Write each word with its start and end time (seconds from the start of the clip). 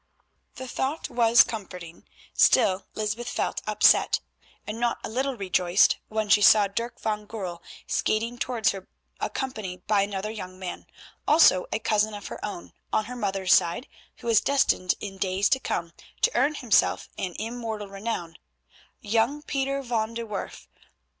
The 0.55 0.67
thought 0.67 1.11
was 1.11 1.43
comforting, 1.43 2.07
still 2.33 2.87
Lysbeth 2.95 3.29
felt 3.29 3.61
upset, 3.67 4.19
and 4.65 4.79
not 4.79 4.97
a 5.03 5.09
little 5.09 5.37
rejoiced 5.37 5.97
when 6.07 6.27
she 6.27 6.41
saw 6.41 6.65
Dirk 6.65 6.99
van 6.99 7.27
Goorl 7.27 7.61
skating 7.85 8.39
towards 8.39 8.71
her 8.71 8.87
accompanied 9.19 9.85
by 9.85 10.01
another 10.01 10.31
young 10.31 10.57
man, 10.57 10.87
also 11.27 11.67
a 11.71 11.77
cousin 11.77 12.15
of 12.15 12.29
her 12.29 12.43
own 12.43 12.73
on 12.91 13.05
her 13.05 13.15
mother's 13.15 13.53
side 13.53 13.87
who 14.17 14.25
was 14.25 14.41
destined 14.41 14.95
in 15.01 15.19
days 15.19 15.49
to 15.49 15.59
come 15.59 15.93
to 16.23 16.31
earn 16.35 16.55
himself 16.55 17.07
an 17.19 17.35
immortal 17.37 17.87
renown—young 17.87 19.43
Pieter 19.43 19.83
van 19.83 20.15
de 20.15 20.25
Werff. 20.25 20.65